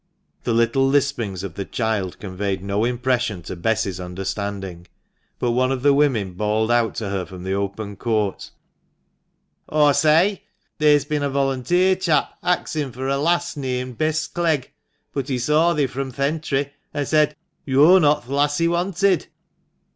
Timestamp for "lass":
13.19-13.55, 18.29-18.57